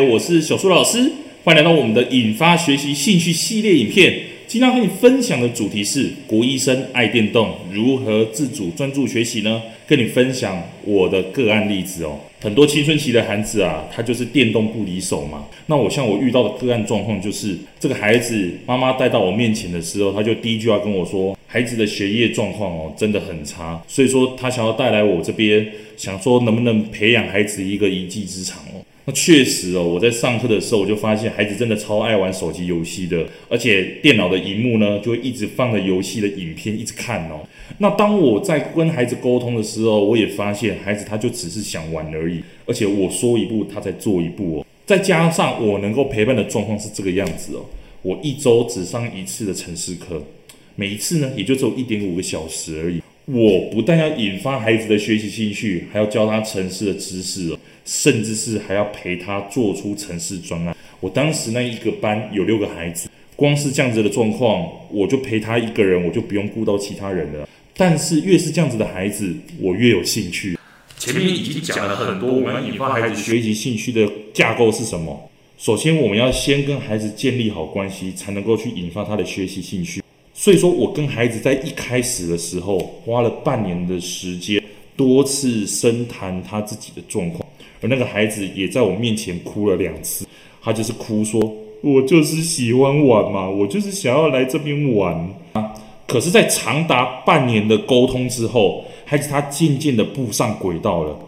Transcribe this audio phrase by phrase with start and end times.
[0.00, 1.10] 我是小苏老师，
[1.44, 4.14] 欢迎来到我们的引发学习兴趣系列影片。
[4.46, 9.60] 今天要跟你分享的主题是国医生爱电动，如何自主专注学习呢？
[9.88, 12.18] 跟你分享我的个案例子哦。
[12.40, 15.46] 很多青春期的孩子啊，他就是电动不离手嘛。
[15.66, 25.66] 那我像我遇到的个案状况就是，这个孩子妈妈带到我面前的时候，他就第一句话跟我说，孩子的学业状况哦真的很差，所以说他想要带来我这边，
[25.96, 28.82] 想说能不能培养孩子一个一技之长哦。
[29.08, 37.46] 那确实哦，我在上课的时候，我就发现孩子真的超爱玩手机游戏的，而且电脑的荧幕呢，就会一直放着游戏的影片一直看哦。
[37.78, 44.66] 那当我在跟孩子沟通的时候，我也发现孩子他就只是想玩而已，而且我说一步，他才做一步哦。
[44.84, 47.64] 再加上我能够陪伴的状况是这个样子哦，
[48.02, 50.20] 我一周只上一次的程式课，
[50.74, 53.00] 每一次呢也就只有一点五个小时而已。
[53.26, 57.55] 我不但要引发孩子的学习兴趣，还要教他程式的知识哦。
[57.86, 60.76] 甚至是还要陪他做出城市专案。
[61.00, 67.48] 我当时那一个班有六个孩子，光是这样子的状况，我就陪他一个人，我就不用顾到其他人了。
[67.76, 70.58] 但是越是这样子的孩子，我越有兴趣。
[70.98, 75.30] 前面已经讲了很多，我们引发孩子学习兴趣的架构是什么？
[75.58, 80.02] 首先，我们要先跟孩子建立好关系，才能够去引发他的学习兴趣。
[80.34, 84.62] 所以说，我跟孩子在一开始的时候，花了半年的时间，
[84.96, 87.46] 多次深谈他自己的状况。
[87.82, 90.26] 而那个孩子也在我面前哭了两次，
[90.62, 91.40] 他就是哭说
[91.82, 95.72] ：“我就是喜欢玩嘛，我就是想要来这边玩啊。”
[96.08, 101.18] 可是，在长达半年的沟通之后，孩子他渐渐的步上轨道了，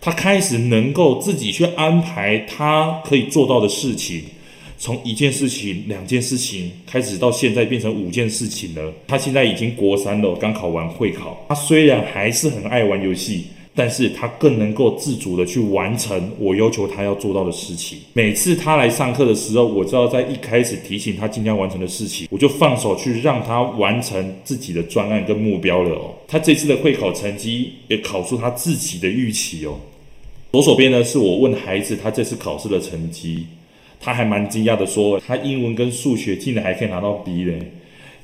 [0.00, 4.24] 他开始能够自己去安排他可以做到的事情，
[4.82, 8.92] 从一件事情、两件事情开始，到现在变成五件事情了。
[9.06, 11.46] 他现在已经国三了，刚考完会考。
[11.48, 13.44] 他虽然还是很爱玩游戏。
[13.74, 17.98] 但是他更能够自主的去完成我要求他要做到的事情。
[18.12, 26.12] 每次他来上课的时候，我知道在一开始提醒他今天要完成的事情，我就放手去让他完成自己的专案跟目标了哦。
[26.28, 29.80] 他这次的会考成绩也考出他自己的预期哦。
[30.52, 33.46] 左手边呢是我问孩子他这次考试的成绩，
[34.02, 37.72] 他还蛮惊讶的说，他英文跟数学竟然还可以拿到 B 嘞。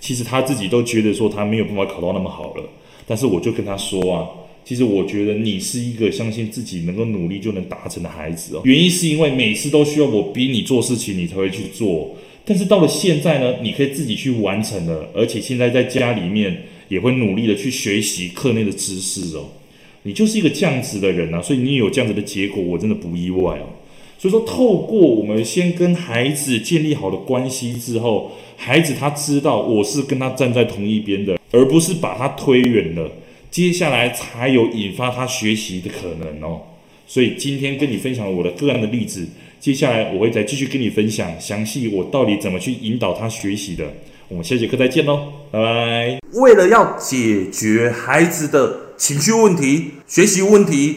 [0.01, 2.65] 其实他自己都觉得说他没有办法考到那么好了，
[3.07, 4.29] 但是我就跟他说啊。
[4.65, 8.61] 其实我觉得你是一个相信自己能够努力就能达成的孩子哦。
[8.65, 12.15] 原因是因为每次都需要我逼你做事情，你才会去做。
[12.45, 19.49] 但是到了现在呢，你可以自己去完成了，而且现在在家里面也会努力的去学习课内的知识哦。
[20.03, 23.73] 你就是一个这样子的人啊，所以你有这样子的结果，我真的不意外哦。
[24.19, 33.09] 所以说，透过我们先跟孩子建立好的关系之后，孩子他知道我是跟他站在同一边的，而不是把他推远了。
[33.51, 36.61] 接下来才有引发他学习的可能哦，
[37.07, 39.27] 所以今天跟你分享我的个案的例子，
[39.61, 43.87] 接下来我会再继续跟你分享详细我到底怎么去引导他学习的。
[44.29, 46.19] 我们下节课再见喽，拜拜。
[46.35, 50.97] 为了要解决孩子的情绪问题、学习问题、